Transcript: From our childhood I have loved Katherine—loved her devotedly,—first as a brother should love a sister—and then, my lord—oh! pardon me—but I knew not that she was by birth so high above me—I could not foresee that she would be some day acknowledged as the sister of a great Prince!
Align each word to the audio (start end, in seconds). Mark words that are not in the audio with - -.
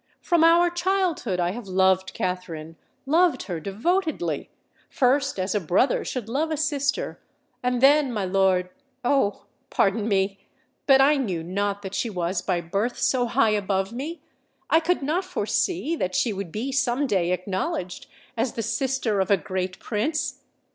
From 0.19 0.43
our 0.43 0.71
childhood 0.71 1.39
I 1.39 1.51
have 1.51 1.67
loved 1.67 2.15
Katherine—loved 2.15 3.43
her 3.43 3.59
devotedly,—first 3.59 5.37
as 5.39 5.53
a 5.53 5.59
brother 5.59 6.03
should 6.03 6.27
love 6.27 6.49
a 6.49 6.57
sister—and 6.57 7.81
then, 7.81 8.11
my 8.11 8.25
lord—oh! 8.25 9.45
pardon 9.69 10.07
me—but 10.07 10.99
I 11.01 11.17
knew 11.17 11.43
not 11.43 11.83
that 11.83 11.93
she 11.93 12.09
was 12.09 12.41
by 12.41 12.61
birth 12.61 12.97
so 12.97 13.27
high 13.27 13.49
above 13.51 13.91
me—I 13.93 14.79
could 14.79 15.03
not 15.03 15.23
foresee 15.23 15.95
that 15.97 16.15
she 16.15 16.33
would 16.33 16.51
be 16.51 16.71
some 16.71 17.05
day 17.05 17.31
acknowledged 17.31 18.07
as 18.35 18.53
the 18.53 18.63
sister 18.63 19.19
of 19.19 19.29
a 19.29 19.37
great 19.37 19.77
Prince! 19.77 20.41